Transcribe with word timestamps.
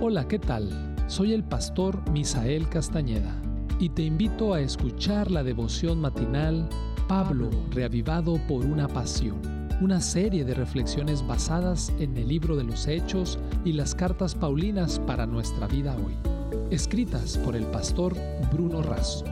Hola, 0.00 0.26
¿qué 0.28 0.38
tal? 0.38 0.70
Soy 1.06 1.32
el 1.32 1.44
pastor 1.44 2.10
Misael 2.10 2.68
Castañeda 2.68 3.40
y 3.78 3.88
te 3.88 4.02
invito 4.02 4.52
a 4.52 4.60
escuchar 4.60 5.30
la 5.30 5.42
devoción 5.42 6.00
matinal 6.00 6.68
Pablo, 7.08 7.48
reavivado 7.70 8.38
por 8.46 8.66
una 8.66 8.88
pasión, 8.88 9.40
una 9.80 10.00
serie 10.00 10.44
de 10.44 10.52
reflexiones 10.52 11.26
basadas 11.26 11.92
en 11.98 12.16
el 12.16 12.28
libro 12.28 12.56
de 12.56 12.64
los 12.64 12.86
Hechos 12.86 13.38
y 13.64 13.72
las 13.72 13.94
cartas 13.94 14.34
Paulinas 14.34 14.98
para 14.98 15.26
nuestra 15.26 15.68
vida 15.68 15.96
hoy, 15.96 16.14
escritas 16.70 17.38
por 17.38 17.56
el 17.56 17.64
pastor 17.66 18.14
Bruno 18.52 18.82
Razo. 18.82 19.24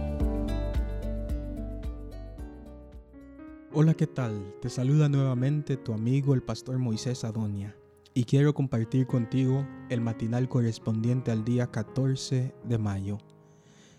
Hola, 3.75 3.95
¿qué 3.95 4.07
tal? 4.07 4.55
Te 4.63 4.71
saluda 4.71 5.09
nuevamente 5.09 5.77
tu 5.77 5.93
amigo 5.93 6.35
el 6.35 6.43
pastor 6.43 6.79
Moisés 6.79 7.25
Adonia 7.25 7.75
y 8.15 8.25
quiero 8.25 8.55
compartir 8.55 9.07
contigo 9.07 9.67
el 9.89 10.01
matinal 10.01 10.49
correspondiente 10.49 11.31
al 11.31 11.45
día 11.45 11.71
14 11.71 12.55
de 12.65 12.79
mayo. 12.79 13.19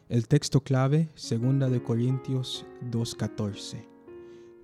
El 0.09 0.27
texto 0.27 0.61
clave, 0.61 1.09
2 1.15 1.71
de 1.71 1.81
Corintios 1.81 2.65
2:14. 2.91 3.87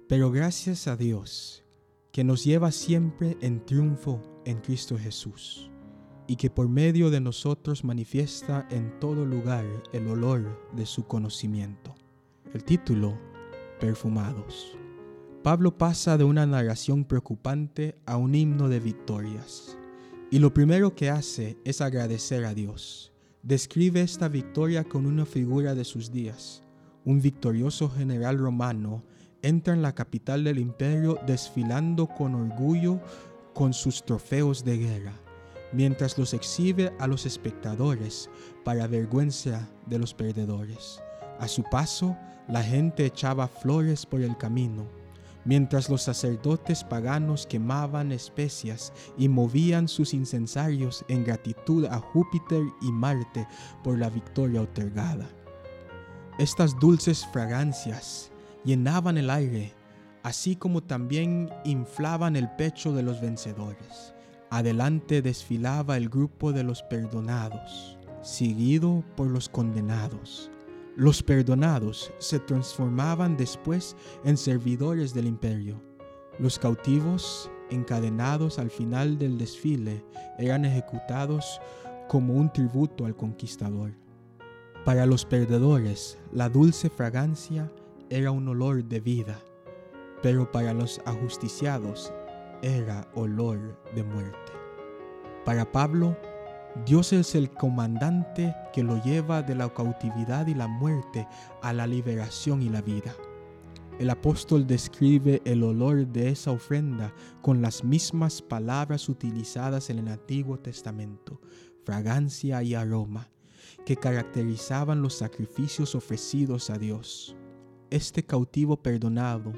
Pero 0.08 0.32
gracias 0.32 0.88
a 0.88 0.96
Dios, 0.96 1.64
que 2.12 2.24
nos 2.24 2.44
lleva 2.44 2.72
siempre 2.72 3.38
en 3.42 3.66
triunfo 3.66 4.22
en 4.46 4.60
Cristo 4.60 4.98
Jesús, 4.98 5.72
y 6.28 6.36
que 6.36 6.50
por 6.50 6.68
medio 6.68 7.10
de 7.10 7.22
nosotros 7.22 7.84
manifiesta 7.84 8.68
en 8.70 9.00
todo 9.00 9.26
lugar 9.26 9.66
el 9.94 10.08
olor 10.08 10.70
de 10.74 10.86
su 10.86 11.06
conocimiento. 11.06 11.96
El 12.54 12.64
título, 12.64 13.18
Perfumados. 13.80 14.79
Pablo 15.44 15.78
pasa 15.78 16.18
de 16.18 16.26
una 16.26 16.46
narración 16.46 17.06
preocupante 17.06 17.96
a 18.06 18.18
un 18.18 18.36
himno 18.36 18.68
de 18.68 18.82
victorias. 18.82 19.78
Y 20.32 20.40
lo 20.40 20.54
primero 20.54 20.96
que 20.96 21.10
hace 21.10 21.58
es 21.64 21.80
agradecer 21.80 22.44
a 22.44 22.54
Dios. 22.54 23.14
Describe 23.42 24.02
esta 24.02 24.28
victoria 24.28 24.84
con 24.84 25.06
una 25.06 25.26
figura 25.26 25.76
de 25.76 25.86
sus 25.86 26.12
días. 26.12 26.62
Un 27.06 27.22
victorioso 27.22 27.90
general 27.90 28.38
romano 28.38 29.02
entra 29.42 29.74
en 29.74 29.82
la 29.82 29.96
capital 29.96 30.44
del 30.44 30.60
imperio 30.60 31.18
desfilando 31.26 32.08
con 32.08 32.36
orgullo 32.36 33.00
con 33.54 33.72
sus 33.72 34.04
trofeos 34.04 34.66
de 34.66 34.78
guerra, 34.78 35.14
mientras 35.72 36.18
los 36.18 36.34
exhibe 36.34 36.92
a 37.00 37.08
los 37.08 37.26
espectadores 37.26 38.30
para 38.66 38.88
vergüenza 38.88 39.70
de 39.86 40.00
los 40.00 40.14
perdedores. 40.14 41.02
A 41.40 41.48
su 41.48 41.64
paso, 41.64 42.18
la 42.50 42.62
gente 42.62 43.06
echaba 43.06 43.48
flores 43.48 44.06
por 44.06 44.20
el 44.20 44.36
camino 44.36 44.99
mientras 45.46 45.90
los 45.90 46.02
sacerdotes 46.02 46.84
paganos 46.84 47.46
quemaban 47.48 48.12
especias 48.12 48.94
y 49.18 49.28
movían 49.28 49.88
sus 49.88 50.14
incensarios 50.14 51.06
en 51.08 51.24
gratitud 51.24 51.86
a 51.86 52.00
Júpiter 52.00 52.64
y 52.82 52.92
Marte 52.92 53.48
por 53.84 53.98
la 53.98 54.10
victoria 54.10 54.62
otorgada. 54.62 55.28
Estas 56.38 56.80
dulces 56.80 57.26
fragancias 57.34 58.32
llenaban 58.64 59.18
el 59.18 59.30
aire, 59.30 59.74
así 60.24 60.56
como 60.56 60.82
también 60.82 61.50
inflaban 61.66 62.36
el 62.36 62.50
pecho 62.52 62.94
de 62.94 63.04
los 63.04 63.22
vencedores. 63.22 64.14
Adelante 64.50 65.22
desfilaba 65.22 65.98
el 65.98 66.10
grupo 66.10 66.54
de 66.54 66.64
los 66.64 66.82
perdonados, 66.84 67.98
seguido 68.22 69.04
por 69.16 69.28
los 69.28 69.48
condenados 69.50 70.50
los 70.96 71.24
perdonados 71.24 72.12
se 72.18 72.40
transformaban 72.40 73.38
después 73.38 73.96
en 74.24 74.38
servidores 74.38 75.14
del 75.14 75.28
imperio. 75.28 75.82
Los 76.40 76.60
cautivos, 76.60 77.52
encadenados 77.70 78.60
al 78.60 78.70
final 78.70 79.18
del 79.18 79.38
desfile, 79.38 80.04
eran 80.38 80.66
ejecutados 80.66 81.60
como 82.08 82.34
un 82.34 82.52
tributo 82.52 83.06
al 83.06 83.16
conquistador. 83.16 83.92
Para 84.86 85.06
los 85.06 85.26
perdedores, 85.26 86.18
la 86.32 86.50
dulce 86.50 86.90
fragancia 86.90 87.72
era 88.10 88.32
un 88.32 88.48
olor 88.48 88.84
de 88.84 89.00
vida, 89.00 89.40
pero 90.22 90.52
para 90.52 90.74
los 90.74 91.02
ajusticiados 91.06 92.12
era 92.62 93.08
olor 93.14 93.78
de 93.94 94.04
muerte. 94.04 94.52
Para 95.46 95.72
Pablo, 95.72 96.18
Dios 96.86 97.14
es 97.14 97.36
el 97.36 97.50
comandante 97.50 98.56
que 98.74 98.84
lo 98.84 99.02
lleva 99.04 99.42
de 99.42 99.56
la 99.56 99.74
cautividad 99.74 100.48
y 100.48 100.54
la 100.54 100.68
muerte 100.68 101.28
a 101.62 101.74
la 101.74 101.88
liberación 101.88 102.62
y 102.62 102.70
la 102.70 102.82
vida. 102.82 103.14
El 104.00 104.10
apóstol 104.10 104.66
describe 104.66 105.42
el 105.46 105.64
olor 105.64 106.08
de 106.08 106.30
esa 106.30 106.52
ofrenda 106.52 107.14
con 107.42 107.62
las 107.62 107.84
mismas 107.84 108.42
palabras 108.42 109.10
utilizadas 109.10 109.90
en 109.90 110.00
el 110.00 110.08
Antiguo 110.08 110.58
Testamento, 110.60 111.42
fragancia 111.84 112.64
y 112.64 112.76
aroma, 112.76 113.30
que 113.86 113.98
caracterizaban 113.98 115.02
los 115.02 115.16
sacrificios 115.16 115.96
ofrecidos 115.96 116.70
a 116.70 116.78
Dios. 116.78 117.36
Este 117.90 118.24
cautivo 118.24 118.78
perdonado 118.78 119.54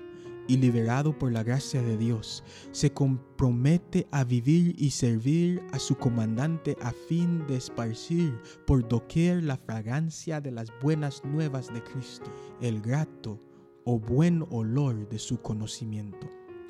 y 0.52 0.58
liberado 0.58 1.18
por 1.18 1.32
la 1.32 1.44
gracia 1.44 1.82
de 1.82 1.96
Dios, 1.96 2.44
se 2.74 2.92
compromete 2.92 4.06
a 4.12 4.26
vivir 4.26 4.76
y 4.78 4.90
servir 4.90 5.64
a 5.72 5.80
su 5.80 5.96
comandante 5.96 6.76
a 6.82 6.92
fin 6.92 7.48
de 7.48 7.56
esparcir 7.56 8.38
por 8.68 8.86
doquier 8.86 9.44
la 9.44 9.56
fragancia 9.56 10.42
de 10.42 10.52
las 10.52 10.68
buenas 10.82 11.24
nuevas 11.24 11.74
de 11.74 11.82
Cristo, 11.82 12.30
el 12.60 12.82
grato 12.82 13.40
o 13.86 13.98
buen 13.98 14.46
olor 14.52 15.08
de 15.08 15.20
su 15.20 15.42
conocimiento. 15.42 16.28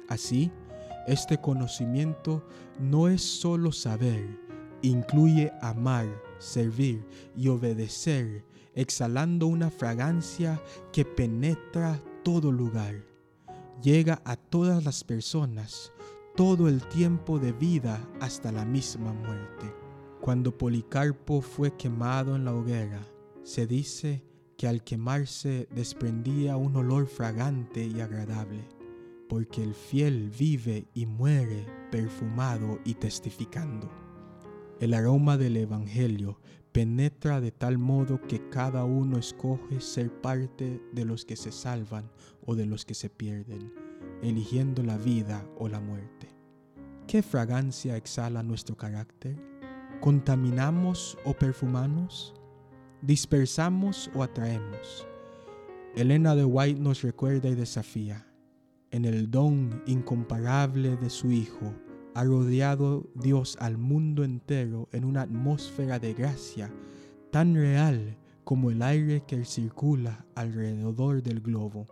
Así, 0.08 0.52
este 1.08 1.40
conocimiento 1.40 2.46
no 2.80 3.08
es 3.08 3.24
solo 3.24 3.72
saber, 3.72 4.28
incluye 4.84 5.52
amar, 5.60 6.06
servir 6.38 7.04
y 7.36 7.48
obedecer, 7.48 8.46
exhalando 8.76 9.48
una 9.48 9.72
fragancia 9.72 10.62
que 10.94 11.04
penetra 11.04 12.00
todo 12.24 12.52
lugar 12.52 13.11
llega 13.82 14.22
a 14.26 14.36
todas 14.36 14.84
las 14.84 15.04
personas 15.04 15.92
todo 16.36 16.70
el 16.70 16.82
tiempo 16.88 17.40
de 17.40 17.52
vida 17.52 18.08
hasta 18.20 18.52
la 18.52 18.66
misma 18.66 19.14
muerte. 19.14 19.76
Cuando 20.22 20.58
Policarpo 20.58 21.42
fue 21.42 21.76
quemado 21.76 22.36
en 22.36 22.46
la 22.46 22.54
hoguera, 22.54 23.02
se 23.44 23.68
dice 23.68 24.24
que 24.58 24.68
al 24.68 24.84
quemarse 24.84 25.68
desprendía 25.76 26.56
un 26.56 26.76
olor 26.76 27.08
fragante 27.08 27.86
y 27.86 28.00
agradable, 28.00 28.68
porque 29.28 29.64
el 29.64 29.74
fiel 29.74 30.30
vive 30.30 30.88
y 30.94 31.06
muere 31.06 31.66
perfumado 31.92 32.80
y 32.86 32.94
testificando. 32.94 33.90
El 34.80 34.94
aroma 34.94 35.38
del 35.38 35.58
Evangelio 35.58 36.40
penetra 36.72 37.42
de 37.42 37.52
tal 37.52 37.78
modo 37.78 38.22
que 38.22 38.50
cada 38.50 38.86
uno 38.86 39.18
escoge 39.18 39.82
ser 39.82 40.12
parte 40.22 40.82
de 40.94 41.06
los 41.06 41.26
que 41.26 41.36
se 41.36 41.52
salvan 41.52 42.10
o 42.46 42.56
de 42.56 42.66
los 42.66 42.86
que 42.86 42.94
se 42.94 43.10
pierden, 43.10 43.74
eligiendo 44.22 44.84
la 44.84 44.98
vida 44.98 45.46
o 45.58 45.68
la 45.68 45.82
muerte. 45.82 46.30
¿Qué 47.08 47.22
fragancia 47.22 47.98
exhala 47.98 48.42
nuestro 48.42 48.78
carácter? 48.78 49.36
¿Contaminamos 50.00 51.18
o 51.26 51.34
perfumamos? 51.34 52.34
¿Dispersamos 53.02 54.10
o 54.16 54.24
atraemos? 54.24 55.06
Elena 55.96 56.36
de 56.36 56.46
White 56.46 56.80
nos 56.80 57.02
recuerda 57.02 57.50
y 57.50 57.56
desafía. 57.56 58.26
En 58.92 59.04
el 59.06 59.30
don 59.30 59.84
incomparable 59.86 60.96
de 60.96 61.10
su 61.10 61.32
Hijo, 61.32 61.74
ha 62.14 62.24
rodeado 62.24 63.06
Dios 63.16 63.58
al 63.60 63.78
mundo 63.78 64.24
entero 64.24 64.90
en 64.92 65.06
una 65.06 65.22
atmósfera 65.22 66.00
de 66.00 66.14
gracia 66.14 66.72
tan 67.32 67.56
real 67.56 68.18
como 68.44 68.70
el 68.72 68.82
aire 68.82 69.24
que 69.26 69.46
circula 69.46 70.26
alrededor 70.36 71.24
del 71.24 71.40
globo. 71.40 71.88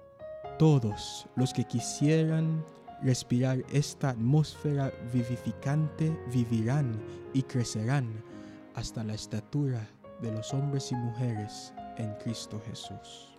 Todos 0.58 1.28
los 1.36 1.54
que 1.54 1.64
quisieran 1.64 2.66
respirar 3.02 3.64
esta 3.72 4.10
atmósfera 4.10 4.92
vivificante 5.14 6.12
vivirán 6.34 7.00
y 7.34 7.44
crecerán 7.44 8.08
hasta 8.76 9.04
la 9.04 9.14
estatura 9.14 9.88
de 10.22 10.32
los 10.34 10.54
hombres 10.54 10.92
y 10.92 10.96
mujeres 10.96 11.74
en 11.98 12.14
Cristo 12.16 12.62
Jesús. 12.68 13.39